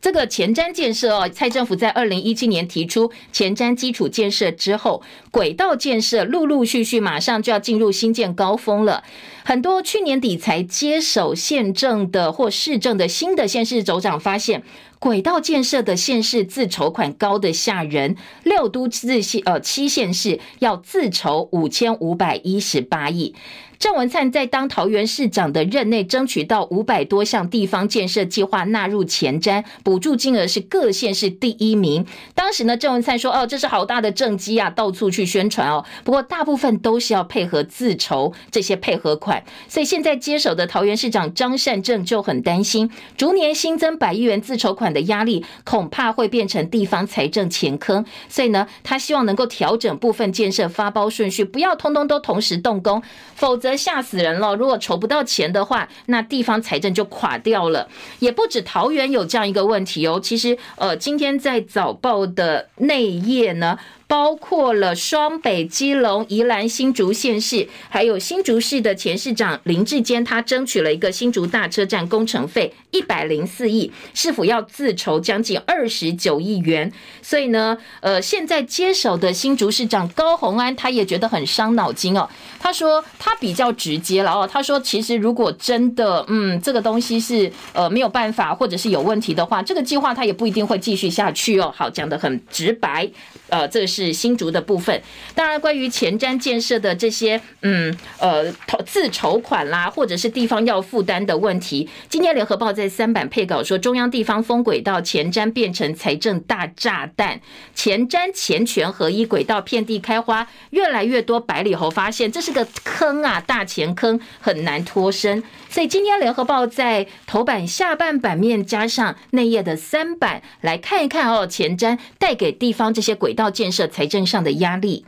[0.02, 9.04] 这个前瞻建设哦，蔡政府在二零一七年提出前瞻基础建设之后，轨道建设陆陆续续马上就要进入新建高峰了。
[9.44, 14.64] 很多去年底才接手县政的或市政的新的县市首长发现，
[15.02, 23.34] 轨道建设的县市自筹款高得吓人，六都自县呃七县市要自筹五千五百一十八亿。
[23.80, 32.06] 郑文灿在当桃园市长的任内，争取到五百多项地方建设计划纳入前瞻，补助金额是各县市第一名。
[32.36, 42.88] 当时呢，郑文灿说：“哦，这是好大的政绩啊，到处去宣传哦。”不过大部分都是要配合自筹这些配合款，所以现在接手的桃园市长张善政就很担心，
[43.18, 48.06] 逐年新增百亿元自筹款的压力，恐怕会变成地方财政前坑。
[48.30, 53.02] 所以呢，他希望能够调整部分建设发包顺序，不要通通都同时动工，
[53.36, 53.72] 否则。
[53.82, 54.54] 吓死人了！
[54.56, 57.88] 如果筹不到钱的话，那地方财政就垮掉了。
[58.20, 60.20] 也不止桃园有这样一个问题哦。
[60.22, 63.80] 其实，呃，今天在早报的内页呢。
[64.12, 76.92] 包括了双北、基隆、宜兰、新竹县市，还有新竹市的前市长林志坚，他争取了一个新竹大车站工程费一百零四亿，市府要自筹将近二十九亿元。
[77.22, 82.28] 所以呢，呃，现在接手的新竹市长高虹安，他也觉得很伤脑筋哦。
[82.60, 91.74] 他说他比较直接了哦，他说其实如果真的，嗯，这个东西是呃没有办法，或者是有问题的话，这个计划他也不一定会继续下去哦。
[91.74, 93.10] 好，讲得很直白，
[93.48, 94.01] 呃，这是。
[94.06, 95.02] 是新竹的部分。
[95.36, 107.40] 当然，关于前瞻建设的这些嗯呃投自筹款啦，或者是地方要负担的问题，今天联合报在三版配稿说，中央地方封轨道前瞻变成财政大炸弹，
[107.76, 115.44] 前瞻前权合一，轨道遍地开花，越来越多白里侯发现这是个坑啊，大钱坑，很难脱身。
[115.70, 125.06] 所以今天联合报在头版下半版面加上内页的三版，来看一看哦，前瞻带给地方这些轨道建设财政上的压力。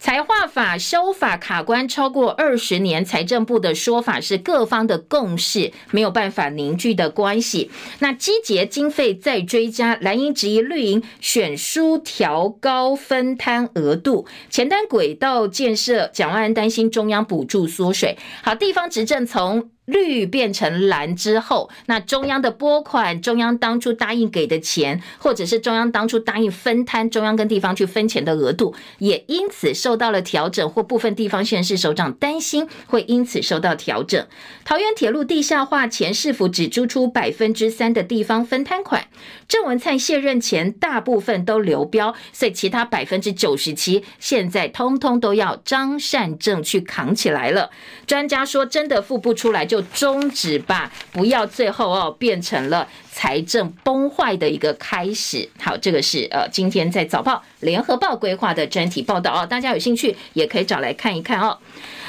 [0.00, 7.70] 财划法修法卡关超过二十年，财政部的说法是各方的共识，没有办法凝聚的关系。
[8.00, 18.18] 那积结经费再追加，蓝营质疑绿营选输调高分摊额度，前瞻轨道建设，蒋万安担心中央补助缩水。
[18.42, 19.70] 好，地方执政从。
[19.92, 34.26] 绿变成蓝之后，那中央的拨款，中央当初答应给的钱，或者是中央当初答应分摊，中央跟地方去分钱的额度，也因此受到了调整，或部分地方县市首长担心会因此受到调整。
[34.64, 39.06] 桃园铁路地下化前，是否只租出百分之三的地方分摊款，
[39.48, 47.70] 郑文灿卸任前大部分都流标，所以其他百分之九十七现在通通都要张善政去扛起来了。
[48.06, 49.66] 专家说，真的付不出来。
[49.72, 55.48] 就终止吧，不要最后哦变成了财政崩坏的一个开始。
[55.60, 61.58] 好，这个是呃今天在早报联合报规划的专题报道哦，大家有兴趣也可以找来看一看哦。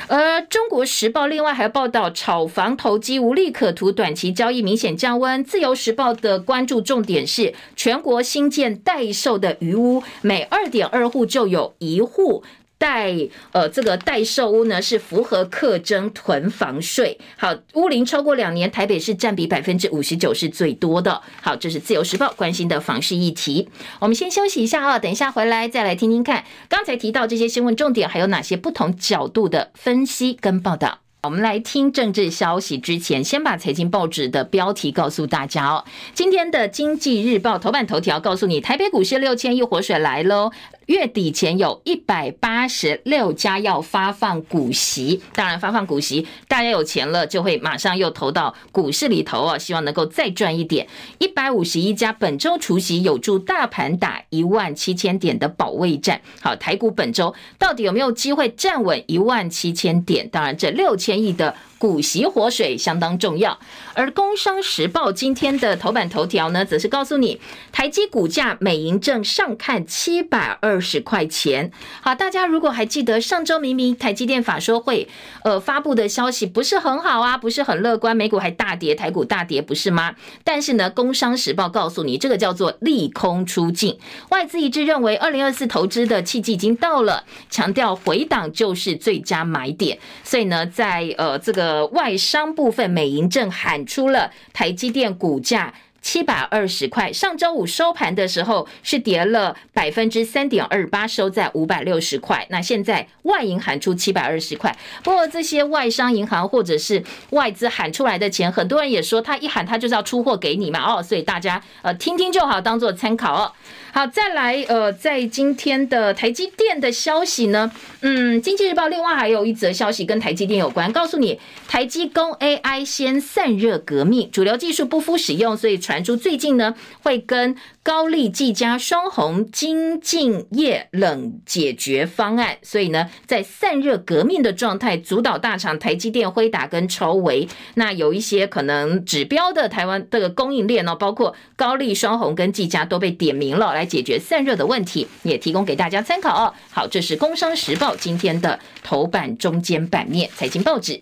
[0.07, 5.41] 而中国时报另外还报道炒房投机无利可图，短期交易明显降温。
[5.43, 12.43] 自由时报的关注重点是全国新建待售的余屋，每二点二户就有一户。
[12.84, 13.15] 待
[13.54, 17.17] 呃，这个待售屋呢是符合课征囤房税。
[17.38, 21.22] 好，屋龄超过两年，台北市占比百分之五十九是最多的。
[21.41, 23.69] 好，这是自由时报关心的房市议题。
[24.00, 31.03] 我们先休息一下啊，等一下回来再来听听看刚才提到这些新闻重点，还有哪些不同角度的分析跟报道。
[31.25, 35.86] 我们来听政治消息之前，先把财经报纸的标题告诉大家哦。
[36.13, 40.51] 今天的经济日报头版头条告诉你，台北股市六千亿活水来喽。
[40.88, 50.86] 月底前有一百八十六家要发放股息，当然发放股息，大家有钱了就会马上又投到股市里头哦，希望能够再赚一点。
[51.19, 56.19] 一百五十一家本周除息有助大盘打一万七千点的保卫战。
[56.41, 60.27] 好，台股本周到底有没有机会站稳一万七千点？
[60.27, 61.56] 当然，这六千亿的。
[61.84, 63.60] 股息活水相当重要，
[63.93, 67.41] 而《工商时报》今天的头版头条呢，则是告诉你，
[67.74, 71.74] 台积股价美银正上看七百二十块钱。
[72.00, 75.10] 好，大家如果还记得上周明明台积电法说会，
[75.43, 80.15] 呃，发布的消息不是很好啊，不是很乐观，美股还大跌，台股大跌，不是吗？
[80.46, 90.00] 但是呢，《工商时报》告诉你，这个叫做利空出尽，外资一致认为，二零二四投资的契机已经到了，强调回档就是最佳买点。
[90.24, 91.72] 所以呢，在呃这个。
[91.88, 97.12] 外商部分，美银正喊出了台积电股价七百二十块。
[97.13, 102.45] 上周五收盘的时候是跌了百分之三点二八，收在五百六十块。
[102.49, 113.51] 那现在外银喊出七百二十块，不过这些外商银行或者是外资喊出来的钱，很多人也说他一喊他就是要出货给你嘛哦，所以大家呃听听就好，当做参考哦。
[113.95, 127.56] 好，再来，呃，在今天的台积电的消息呢，嗯，经济日报另外还有一则消息跟台积电有关，告诉你，台积供 AI 先散热革命，主流技术不敷使用，所以传出最近呢会跟。
[127.86, 146.54] 高力、技嘉、双鸿、精进液冷解决方案，所以呢，在散热革命的状态，主导大厂台积电、辉达跟超微，那有一些可能指标的台湾这个供应链哦，包括高力、双鸿跟技嘉都被点名了，来解决散热的问题，也提供给大家参考哦。
[146.72, 151.02] 好，这是《工商时报》今天的头版中间版面财经报纸。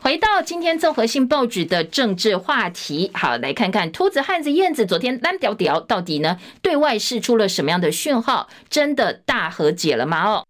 [0.00, 6.38] 回到今天综合性报纸的政治话题，好，来看看秃子、汉子、燕子昨天单屌屌到底呢？
[6.60, 8.48] 对外释出了什么样的讯号？
[8.68, 10.28] 真的大和解了吗？
[10.28, 10.46] 哦。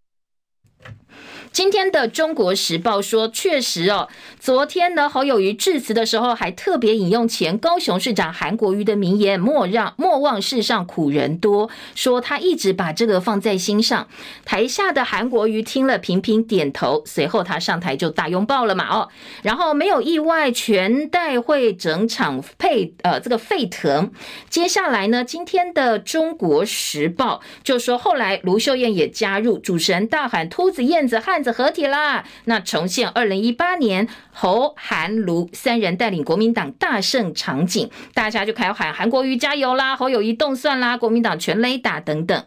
[1.53, 4.09] 今天的《中国时报》说，确实哦，
[4.41, 14.09] 昨天呢，侯友宜致辞的时候还特别引用前高雄市长韩国瑜的名言：“莫让莫忘世上苦人多。”说他一直把这个放在心上。
[14.47, 19.11] 台下的韩国瑜听了频频点头，随后他上台就大拥抱了嘛哦，
[19.43, 24.11] 然后没有意外，全代会整场沸呃这个沸腾。
[24.49, 42.45] 接下来呢，今天的《中国时报》就说，后来卢秀燕也加入，主持人大喊：“秃子燕子汉。”子合体啦，那重现二零一八年侯韩卢三人带领国民党大胜场景，大家就开始喊韩国瑜加油啦，侯友谊动算啦，国民党全垒打等等。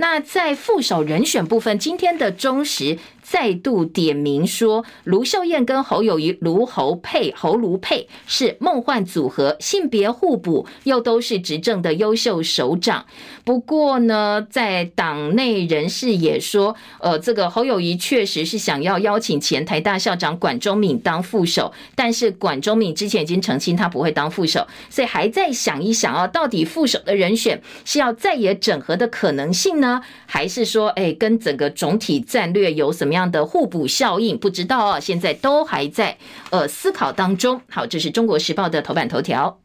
[0.00, 13.06] 那在副手人选部分，今天的中时再度点名说，卢秀燕跟侯友谊卢侯配，侯卢配是梦幻组合，性别互补，又都是执政的优秀首长。
[13.44, 34.38] 不过呢，在党内人士也说，呃，这个侯友谊确实是想要邀请前台大校长管中闵当副手，但是管中闵之前已经澄清他不会当副手，所以还在想一想啊，到底副手的人选是要再也整合的可能性呢，还是说，哎，跟整个总体战略有什么样的互补效应？
[34.38, 36.16] 不知道啊，现在都还在
[36.50, 37.60] 呃思考当中。
[37.68, 39.60] 好，这是中国时报的头版头条。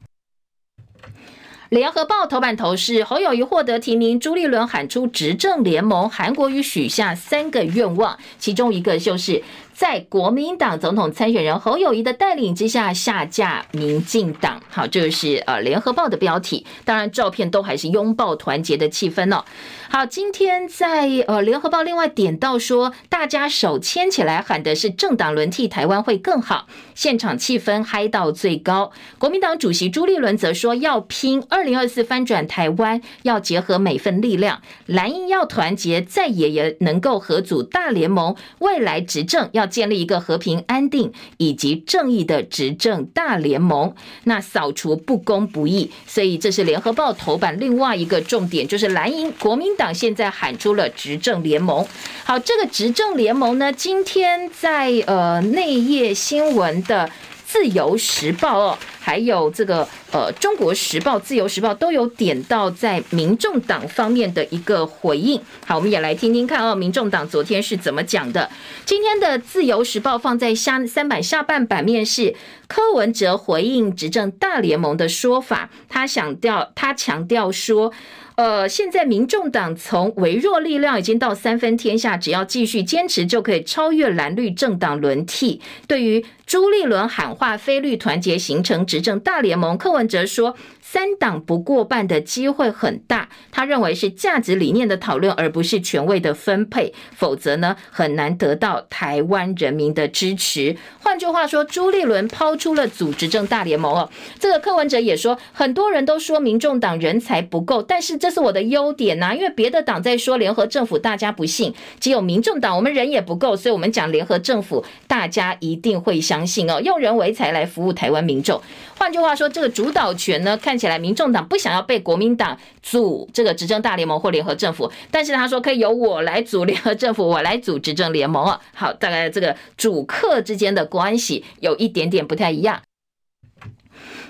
[1.70, 9.41] 联合报头版头是侯友宜获得提名，朱立伦喊出执政联盟，韩国瑜许下三个愿望，其中一个就是。
[9.74, 14.61] 在国民党总统参选人侯友谊的带领之下，下架民进党。
[14.69, 16.65] 好，这个是呃联合报的标题。
[16.86, 19.43] 当然，照片都还是拥抱团结的气氛哦。
[19.89, 26.67] 好，今天在呃联合报另外点到说，大家手牵起来喊的是政党轮替，台湾会更好。
[26.93, 28.91] 现场气氛嗨到最高。
[29.17, 39.62] 国民党主席朱立伦则说，要拼二零二四翻转台湾，要结合每份力量，蓝营要团结，再也也能够合组大联盟，未来执政要。
[39.64, 43.95] 要建立一个和平安定以及正义的执政大联盟，
[44.26, 51.86] 那扫除不公不义，所以这是联合报头版另外一个重点，就是蓝营国民党现在喊出了执政联盟。
[52.26, 57.09] 好，这个执政联盟呢，今天在呃内页新闻的。
[57.54, 65.39] 自由时报哦，还有这个呃中国时报、自由时报都有点到在民众党方面的一个回应。
[65.64, 68.49] 好，我们也来听听看哦，民众党昨天是怎么讲的。
[68.86, 72.34] 今天的自由时报放在下三版下半版面是
[72.68, 77.93] 柯文哲回应执政大联盟的说法，他强调，他强调说。
[78.36, 85.62] 呃，现在民众党从微弱力量已经到三分天下，只要继续坚持就可以超越蓝绿政党轮替。
[85.88, 90.56] 对于朱立伦喊话非绿团结形成执政大联盟，柯文哲说。
[90.94, 100.78] 三党不过半的机会很大，他认为是价值理念的讨论，而不是权位的分配，否则呢很难得到台湾人民的支持。
[101.02, 104.08] 换句话说，朱立伦抛出了组执政大联盟哦。
[104.39, 118.62] 这个柯文哲也说，很多人都说民众党人才不够，但是这是我的优点呐，因为别的党在说联合政府，大家不信，只有民众党我们人也不够，所以我们讲联合政府，大家一定会相信哦，用人为才来服务台湾民众。
[118.96, 128.60] 换句话说，这个主导权呢，看起来民众党不想要被国民党组这个执政大联盟或联合政府，但是他说可以由我来组联合政府，我来组执政联盟啊。
[128.74, 132.82] 好，大概这个主客之间的关系有一点点不太一样。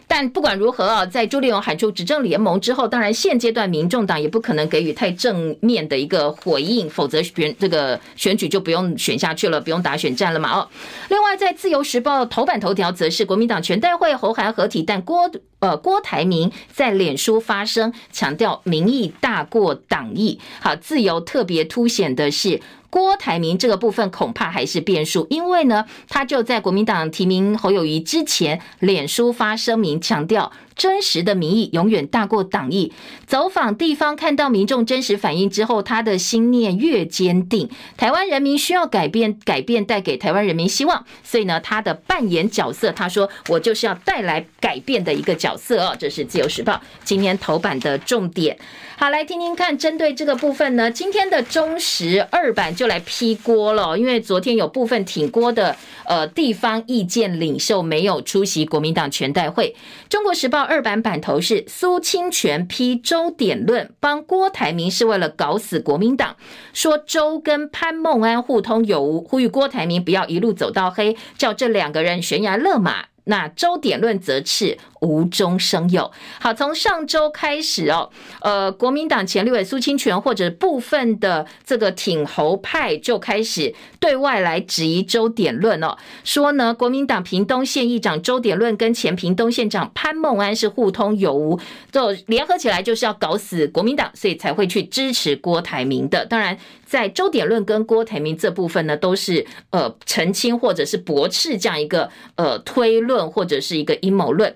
[0.07, 10.51] 但不管如何啊，在朱立伦喊出执政联盟之后，当然现阶段民众党也不可能给予太正面的一个回应，否则选这个选举就不用选下去了，不用打选战了嘛。
[10.51, 10.69] 哦，
[11.09, 20.39] 另外在自由时报头版头条则是国民党全代会侯韩合体，但郭呃郭台铭在脸书发声，强调民意大过党意。
[20.59, 22.61] 好，自由特别凸显的是。
[22.93, 30.51] 郭台铭这个部分恐怕还是变数，因为呢，他就在国民党提名侯友谊之前，脸书发声明强调。
[30.75, 32.91] 真实的民意永远大过党意。
[33.25, 37.69] 走访地方，看到民众真实反应之后，他的心念越坚定。
[37.97, 41.05] 台湾人民需要改变，改变带给台湾人民希望。
[41.23, 45.95] 所以呢，他的扮演角色，他说我就是要带来改变的一个角色哦。
[45.97, 48.57] 这是自由时报今天头版的重点。
[48.95, 59.75] 好，来听听看，针对这个部分呢，今天的中时二版就来批锅了，因为昨天有部分挺锅的呃地方意见领袖没有出席国民党全代会。
[60.09, 60.62] 中国时报。
[60.63, 66.35] 二版版头是苏清泉批周点论，帮郭台铭是为了搞死国民党，
[66.73, 73.05] 说周跟潘孟安互通有无，呼吁郭台铭不要一路走到黑，叫这两个人悬崖勒马。
[73.25, 76.09] 那周点论则斥无中生有。
[76.39, 78.09] 好，从上周开始哦，
[78.41, 91.59] 呃，国民党前立委苏清泉或者部分的这个挺侯派就开始对外来质疑周点论哦，说呢，国民党屏东县议长周点论跟前屏东县长潘孟安是互通有无，
[91.91, 96.25] 就联合起来就是要搞死国民党，所以才会去支持郭台铭的。
[96.25, 96.57] 当然。
[96.85, 104.55] 在周点论跟郭台铭这部分呢，都是呃澄清或者是驳斥这样一个呃推论或者是一个阴谋论。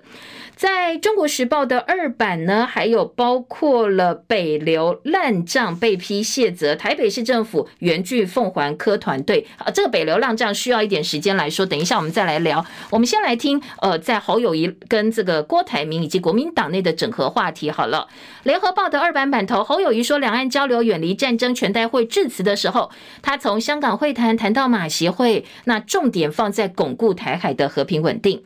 [0.58, 9.46] 在中国时报的二版呢，还有包括了北流烂账被批卸责，台北市政府援具凤凰科团队。
[9.58, 12.66] 啊，这个北流烂账需要一点时间来说，等一下我们再来聊。
[12.90, 17.70] 我们先来听，呃，在侯友谊跟这个郭台铭以及国民党内的整合话题。
[17.70, 18.08] 好了，
[18.42, 22.90] 联合报的二版版头，侯友谊说两岸交流远离战争，全代会致辞的时候，
[23.22, 28.42] 他从香港会谈谈到马协会，那重点放在巩固台海的和平稳定。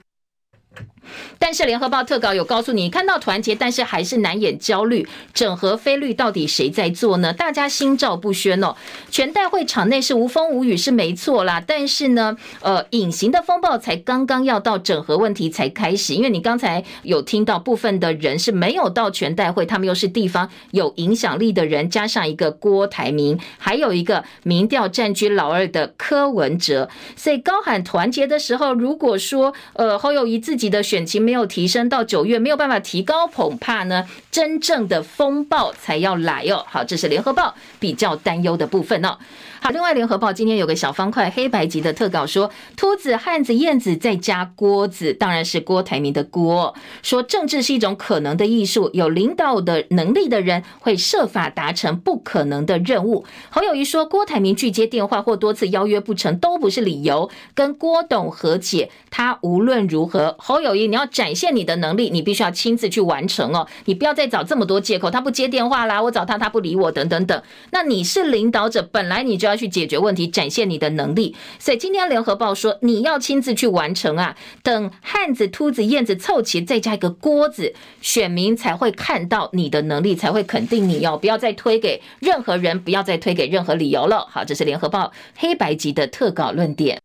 [1.38, 5.06] 但是联合报特稿有告诉你，看到团结，但是还是难掩焦虑。
[5.34, 7.32] 整合非绿到底谁在做呢？
[7.32, 8.74] 大家心照不宣哦。
[9.10, 16.14] 全代会场内是无风无雨是没错啦，但是呢，呃，隐形的风暴才刚刚要到整合问题才开始。
[16.14, 36.62] 因为你刚才有听到部分的人是没有到全代会，他们又是地方有影响力的人，加上一个郭台铭，还有一个民调占据老二的柯文哲，所以高喊团结的时候，如果说呃侯友宜自己的选情没有提升到九月，没有办法提高，恐怕呢，真正的风暴才要来哦。
[36.68, 39.16] 好，这是联合报比较担忧的部分哦。
[39.62, 46.74] 好，另外联合报今天有个小方块黑白级的特稿说，秃子、汉子、燕子再加锅子，当然是郭台铭的锅。
[47.00, 53.24] 说政治是一种可能的艺术，有领导的能力的人会设法达成不可能的任务。
[53.50, 67.40] 侯友谊说，郭台铭拒接电话或多次邀约不成都不是理由，跟郭董和解，他无论如何，侯友谊你要展现你的能力，你必须要亲自去完成哦，你不要再找这么多借口，他不接电话啦，我找他他不理我等等等。
[67.70, 69.51] 那你是领导者，本来你就要。
[69.52, 71.36] 要去解决问题，展现你的能力。
[71.58, 74.36] 所以今天联合报说，你要亲自去完成啊！
[74.62, 81.16] 等汉子、秃子、燕子凑齐，再加一个锅子，选民才会看到你的能力，才会肯定你哦！
[81.16, 84.26] 不要再推给任何人，不要再推给任何理由了。
[84.30, 87.00] 好，这是联合报黑白级的特稿论点。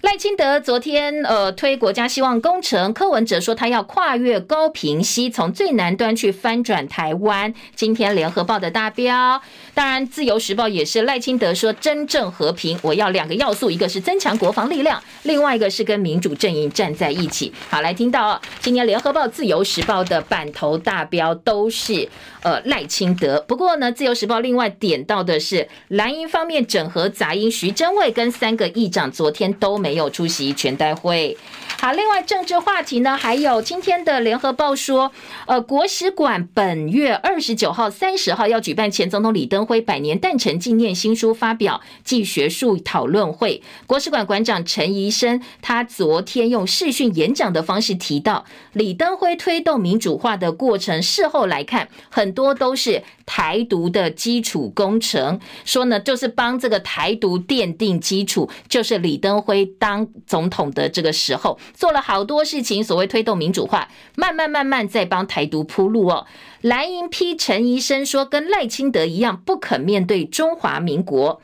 [0.00, 7.52] 赖清德昨天呃推国家希望工程，柯文哲说他要跨越高屏溪，从最南端去翻转台湾。
[7.74, 9.42] 今天联合报的大标，
[9.78, 17.52] 当然自由时报也是赖清德说真正和平，我要两个要素，一个是增强国防力量，另外一个是跟民主阵营站在一起。
[17.70, 22.08] 好，来听到哦今天联合报、自由时报的版头大标都是
[22.42, 23.40] 呃赖清德。
[23.46, 29.78] 不过呢，自由时报另外点到的是蓝营方面整合杂音，徐榛蔚跟三个议长昨天都。
[29.78, 31.36] 没有出席全代会。
[31.78, 35.12] 好，另外政治话题呢，还有今天的联合报说，
[35.46, 43.62] 呃，国史馆本月二十九号、三十号要举办前总统李登辉百年诞辰纪念新书发表暨学术讨论会。
[43.86, 55.38] 国史馆馆长陈仪生他昨天用视讯演讲的方式提到，李登辉推动民主化的过程，事后来看，很多都是台独的基础工程。
[55.66, 61.58] 说呢，就是帮这个台独奠定基础，就是李登辉当总统的这个时候。
[61.74, 66.26] 做了好多事情，所谓推动民主化，慢慢慢慢在帮台独铺路哦。
[66.60, 71.40] 蓝营批陈医生说，跟赖清德一样，不肯面对中华民国。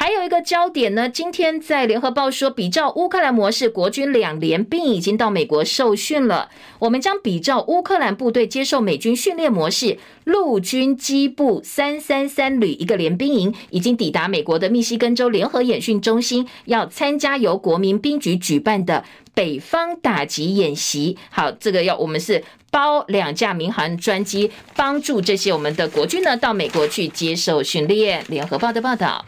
[0.00, 6.50] 还有一个焦点呢，今天在联合报说，比照乌克兰模式，国军两连兵已经到美国受训了。
[6.78, 19.02] 我们将比照乌克兰部队接受美军训练模式，陆军机步三三三旅一个连兵营已经抵达美国的密西根州联合演训中心，要参加由国民兵局举办的
[19.34, 21.18] 北方打击演习。
[21.28, 28.24] 好，这个要我们是包两架民航专机，帮助这些我们的国军呢到美国去接受训练。
[28.28, 29.26] 联合报的报道。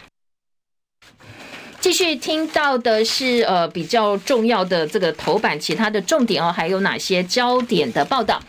[1.80, 8.40] 继续听到的是呃比较重要的这个头版，其他的重点哦，还有哪些焦点的报道？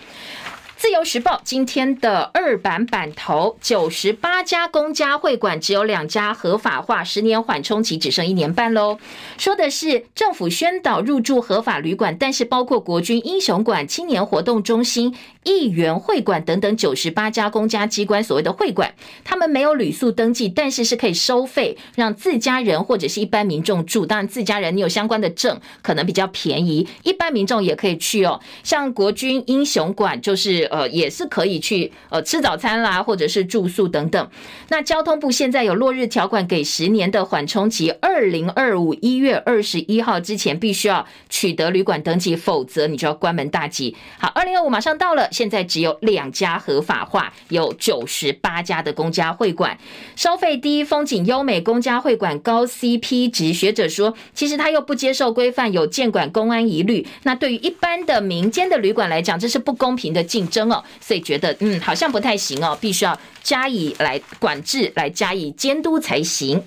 [0.82, 8.98] 自由时报今天的二版版头，九十八家公家会馆只有两家合法化，十年缓冲期只剩一年半喽。
[9.38, 24.04] 说的是政府宣导入住合法旅馆，但是包括国军英雄馆、青年活动中心、议员会馆等等九十八家公家机关所谓的会馆，他们没有旅宿登记，但是是可以收费让自家人或者是一般民众住。
[24.04, 28.42] 当然，自家人你有相关的证，可能比较便宜，一般民众也可以去哦。
[28.64, 30.71] 像国军英雄馆就是。
[30.72, 34.30] 呃，也是可以去呃吃早餐啦，或者是住宿等等。
[34.70, 43.96] 那交通部现在有落日条款，给十年的缓冲期，二零二五一月二十一号之前必须要取得旅馆登记，否则你就要关门大吉。
[44.18, 49.78] 好，二零二五马上到了，现在只有两家合法化，有九十八家的公家会馆，
[50.16, 53.52] 收费低、风景优美，公家会馆高 CP 值。
[53.52, 57.06] 学者说，其实他又不接受规范，有建管公安疑虑。
[57.24, 60.61] 那对于一般的民间的旅馆来讲，这是不公平的竞争。
[60.70, 66.62] 哦，所以觉得嗯，好像不太行哦，必须要加以来管制，来加以监督才行。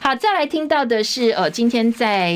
[0.00, 2.34] 好，再来听到的是，呃，今天在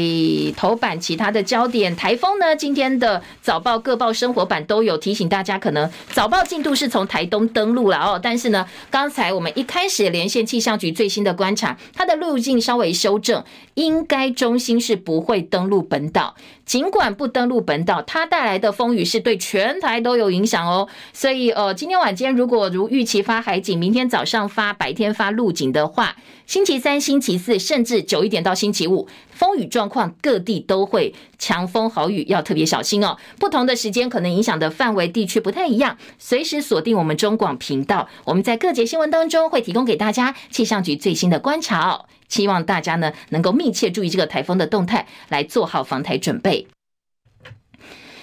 [0.56, 13.42] 头版其他的焦点，台风呢，今天的早报各报生活版都有提醒大家，可能早报进度是从台东登陆了哦，但是呢，刚才我们一开始连线气象局最新的观察，它的路径稍微修正，
[13.74, 16.34] 应该中心是不会登陆本岛。
[16.64, 20.88] 尽管不登陆本岛，它带来的风雨是对全台都有影响哦。
[21.12, 26.16] 所以，呃，今天晚间如果如预期发海警，明天早上发白天发陆警的话，
[26.52, 33.16] 星期三、星期四，甚至久一点到星期五，风雨状况各地都会强风豪雨，要特别小心哦。
[33.38, 42.04] 不同的时间可能影响的范围地区不太一样，随时锁定我们中广频道，我们在各节新闻当中会提供给大家气象局最新的观察哦。
[42.28, 46.66] 希望大家呢能够密切注意这个台风的动态，来做好防台准备。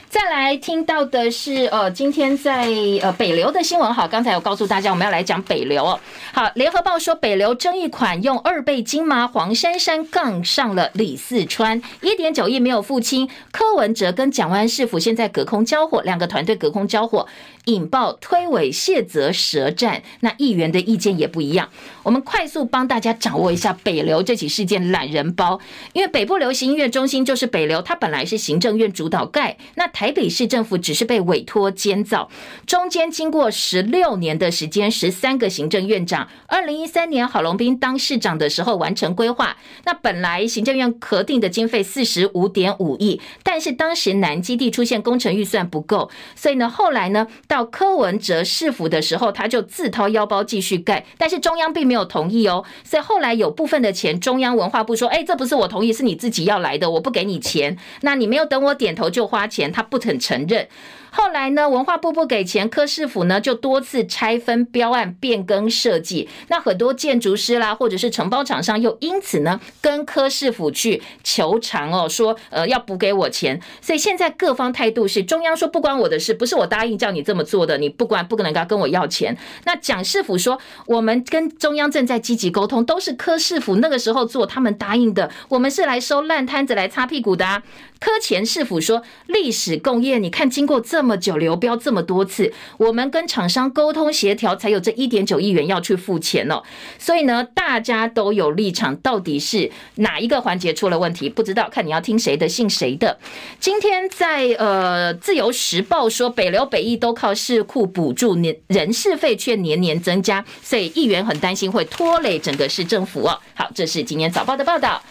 [0.10, 2.68] 再来听到的是，呃，今天在
[2.99, 3.93] 呃北流的新闻。
[3.93, 5.99] 好，刚才有告诉大家，我们要来讲北流哦。
[6.34, 9.28] 好，联合报说北流争议款用二倍金吗？
[9.28, 13.30] 黄珊珊杠上了李四川，一点九亿没有付清。
[13.51, 17.28] 柯文哲跟蒋万市府现在隔空交火，两个团队隔空交火，
[17.66, 20.03] 引爆推诿卸责舌战。
[20.22, 21.70] 那议员的意见也不一样。
[22.03, 25.60] 我们快速帮大家掌握一下北流这起事件懒人包，
[25.93, 32.30] 因为北部流行音乐中心就是北流，它本来是行政院主导盖，那台北市政府只是被委托监造，
[32.66, 52.00] 中间经过十六年的时间，十三个行政院长，二零一三年郝龙斌当市长的时候完成规划，那本来行政院核定的经费四十五点五亿，但是当时南基地出现工程预算不够，所以呢后来呢到柯文哲市府的时候，他就自掏腰包继续盖，但是中央并没有。
[52.10, 57.78] 同意哦，所以后来有部分的钱，中央文化部说：“哎，这不是我同意，是你自己要来的，我不给你钱。
[58.02, 60.68] 那你没有等我点头就花钱，他不肯承认。”
[61.12, 66.30] 后来呢，文化部不给钱，柯市府呢就多次拆分标案，变更设计。
[66.50, 73.60] 那很多建筑师啦，或者是承包厂商，又因此呢跟柯市府去求偿哦，说呃要补给我钱。
[73.82, 79.37] 所以现在各方态度是，中央说不关我的事，不是我答应叫你这么做的，你不管不可能跟我要钱。
[79.65, 87.63] 那蒋市府说，我们跟中央正在积极沟通，都是柯市府那个时候做，他们答应的，我们是来收烂摊子来擦屁股的啊。
[87.99, 96.63] 柯前市府说，历史共业，你看经过这么久流标这么多次，我们跟厂商沟通协调，才有这一点九亿元要去付钱哦。
[96.97, 101.27] 所以呢，大家都有立场，到底是哪一个环节出了问题？
[101.27, 103.19] 不知道，看你要听谁的，信谁的。
[103.59, 113.39] 今天在呃自由时报说，北流北艺都靠市库补助，年人事费却年年增加，所以议员很担心会拖累整个市政府哦。
[113.53, 115.01] 好，这是今天早报的报道。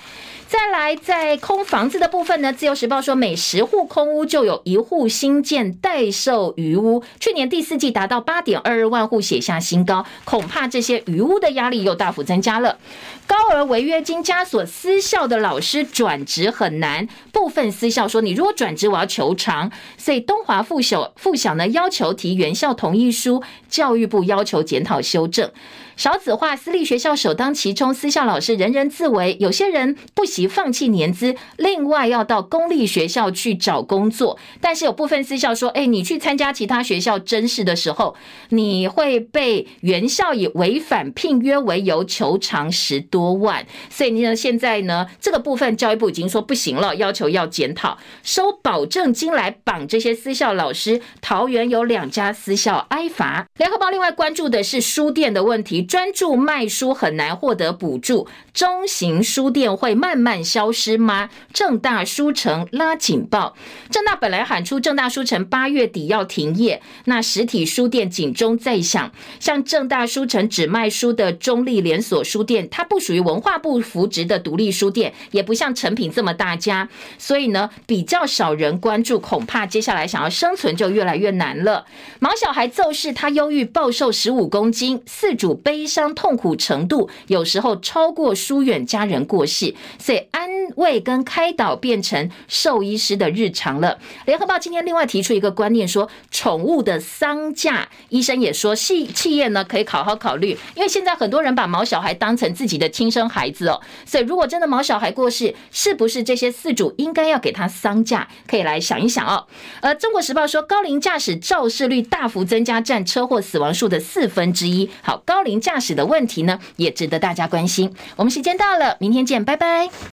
[0.48, 12.78] 再来，在空房子的部分呢，《自由时报》说，每十户空屋就有一户新建待售余屋，去年第四季达到八点二二万户，写下新高，恐怕这些余屋的压力又大幅增加了。
[13.26, 25.50] 高额违约金枷锁私校的老师转职很难，部分私校说，你如果转职，我要求偿，所以东华附小附小呢要求提原校同意书，教育部要求检讨修正。
[25.98, 34.38] 少子化，私立学校首当其冲，私校老师人人自危，有些人不惜放弃年资，另外要到公立学校去找工作。
[34.60, 38.14] 但是有部分私校说：“哎，你去参加其他学校甄试的时候，
[38.50, 51.00] 你会被原校以违反聘约为由求偿十多万。”所以呢，现在呢，这个部分教育部已经说不行了，要求要检讨，收保证金来绑这些私校老师。
[51.20, 53.48] 桃园有两家私校挨罚。
[53.56, 55.87] 联合报另外关注的是书店的问题。
[55.88, 61.30] 专注卖书很难获得补助，中型书店会慢慢消失吗？
[61.54, 63.56] 正大书城拉警报。
[63.90, 69.10] 正大本来喊出正大书城八月底要停业，那实体书店警钟在响。
[69.40, 81.86] 像正大书城只卖书的中立连锁书店，它不属于文化部扶植的独立书店，也不像诚品这么大家，所以呢比较少人关注，恐怕接下来想要生存就越来越难了。
[82.20, 85.77] 毛小孩奏事，他忧郁暴瘦十五公斤，四主悲。
[85.78, 93.96] 悲伤痛苦程度有时候超过疏远家人过世，所以安慰跟开导变成兽医师的日常了。
[94.26, 108.26] 联合报今天另外提出一个观念，说宠物的丧假，医生也说企企业呢可以好好考虑，因为现在很多人把毛小孩当成自己的亲生孩子哦，所以如果真的毛小孩过世，是不是这些饲主应该要给他丧假？
[108.48, 109.46] 可以来想一想哦。
[109.80, 114.90] 而中国时报说高龄驾驶肇事率大幅增加，占车祸死亡数的四分之一。
[115.02, 117.94] 好，高龄驾驶的问题呢，也值得大家关心。
[118.16, 119.88] 我们时间到了，明天见，拜拜。